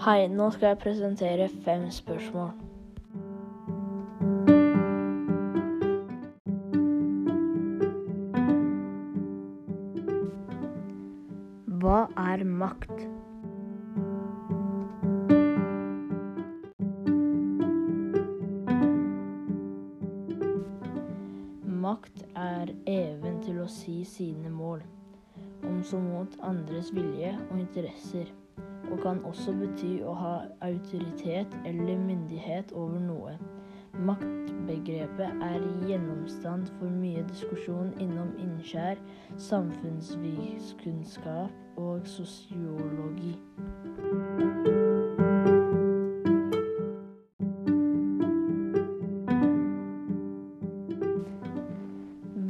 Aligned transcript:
Hei, 0.00 0.28
nå 0.32 0.46
skal 0.50 0.66
jeg 0.66 0.78
presentere 0.78 1.46
fem 1.60 1.82
spørsmål. 1.92 2.54
Hva 11.82 11.98
er 12.22 12.46
makt? 12.48 13.04
Makt 21.68 22.24
er 22.32 22.72
even 22.88 23.42
til 23.44 23.60
å 23.60 23.68
si 23.68 24.00
sine 24.08 24.48
mål, 24.48 24.80
om 25.68 25.84
så 25.84 26.00
mot 26.00 26.40
andres 26.40 26.88
vilje 26.96 27.36
og 27.50 27.58
interesser, 27.60 28.32
og 28.90 28.98
kan 29.02 29.24
også 29.24 29.52
bety 29.52 30.02
å 30.02 30.14
ha 30.18 30.34
autoritet 30.66 31.46
eller 31.66 31.98
myndighet 31.98 32.72
over 32.72 32.98
noe. 32.98 33.38
Maktbegrepet 34.00 35.30
er 35.42 35.60
gjennomstand 35.88 36.66
for 36.78 36.88
mye 36.88 37.24
diskusjon 37.28 37.92
innom 38.00 38.28
innskjær, 38.38 38.96
samfunnsvitenskap 39.36 41.50
og 41.76 42.06
sosiologi. 42.08 43.38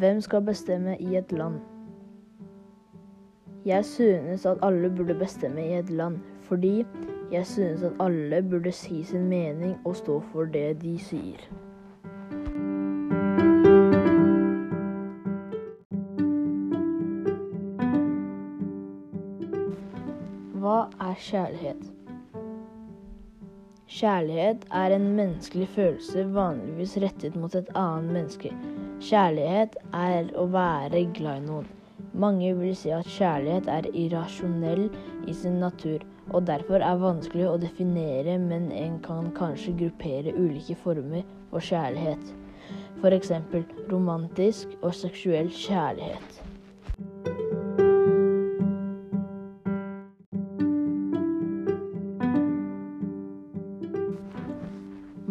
Hvem 0.01 0.21
skal 0.21 0.43
bestemme 0.43 0.97
i 1.01 1.17
et 1.17 1.33
land? 1.33 1.80
Jeg 3.67 3.85
synes 3.85 4.47
at 4.47 4.59
alle 4.63 4.89
burde 4.97 5.15
bestemme 5.15 5.61
i 5.69 5.75
et 5.79 5.91
land, 5.91 6.19
fordi 6.41 6.87
jeg 7.33 7.47
synes 7.47 7.83
at 7.83 7.93
alle 8.01 8.43
burde 8.43 8.73
si 8.73 9.03
sin 9.05 9.29
mening 9.29 9.77
og 9.85 9.97
stå 9.97 10.21
for 10.33 10.45
det 10.45 10.83
de 10.83 10.99
sier. 10.99 11.43
Hva 20.61 20.79
er 21.01 21.19
kjærlighet? 21.19 21.83
Kjærlighet 23.91 24.65
er 24.73 24.95
en 24.97 25.11
menneskelig 25.19 25.69
følelse 25.69 26.25
vanligvis 26.35 26.97
rettet 27.05 27.37
mot 27.37 27.55
et 27.55 27.69
annet 27.75 28.13
menneske. 28.17 28.55
Kjærlighet 29.01 29.77
er 29.93 30.33
å 30.41 30.47
være 30.49 31.05
glad 31.13 31.43
i 31.43 31.47
noen. 31.51 31.69
Mange 32.13 32.51
vil 32.59 32.75
si 32.75 32.91
at 32.91 33.07
kjærlighet 33.07 33.69
er 33.71 33.87
irrasjonell 33.95 34.89
i 35.31 35.35
sin 35.35 35.61
natur, 35.63 36.03
og 36.35 36.47
derfor 36.47 36.83
er 36.83 36.99
vanskelig 36.99 37.47
å 37.47 37.59
definere, 37.63 38.35
men 38.43 38.71
en 38.75 38.99
kan 39.05 39.31
kanskje 39.37 39.77
gruppere 39.79 40.35
ulike 40.35 40.75
former 40.83 41.23
for 41.53 41.63
kjærlighet. 41.63 42.33
F.eks. 42.99 43.31
romantisk 43.93 44.75
og 44.83 44.95
seksuell 44.95 45.51
kjærlighet. 45.55 46.43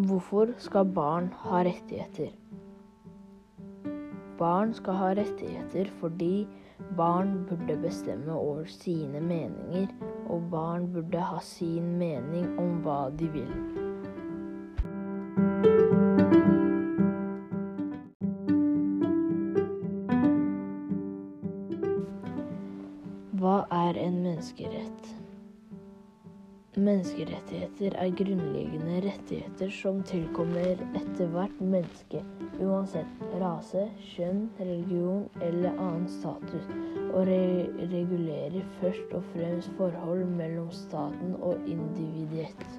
Hvorfor 0.10 0.56
skal 0.64 0.88
barn 0.96 1.34
ha 1.44 1.66
rettigheter? 1.68 2.32
Barn 4.40 4.74
skal 4.74 4.94
ha 4.94 5.08
rettigheter 5.20 5.90
fordi 6.00 6.48
barn 6.98 7.46
burde 7.50 7.76
bestemme 7.82 8.34
over 8.34 8.66
sine 8.66 9.20
meninger, 9.20 9.88
og 10.30 10.46
barn 10.52 10.94
burde 10.94 11.20
ha 11.20 11.40
sin 11.44 11.98
mening 12.00 12.60
om 12.60 12.80
hva 12.86 13.10
de 13.20 13.28
vil. 13.34 13.52
Hva 23.40 23.58
er 23.72 24.00
en 24.08 24.22
menneskerett? 24.24 25.16
Menneskerettigheter 26.78 27.96
er 27.98 28.12
grunnleggende 28.14 29.00
rettigheter 29.02 29.72
som 29.74 30.04
tilkommer 30.06 30.78
ethvert 31.00 31.56
menneske, 31.66 32.22
uansett 32.62 33.24
rase, 33.42 33.88
kjønn, 34.12 34.44
religion 34.60 35.26
eller 35.42 35.74
annen 35.74 36.06
status, 36.20 36.70
og 37.10 37.26
re 37.26 37.42
regulerer 37.96 38.70
først 38.78 39.18
og 39.18 39.26
fremst 39.34 39.74
forhold 39.82 40.28
mellom 40.38 40.70
staten 40.70 41.34
og 41.42 41.58
individet. 41.66 42.70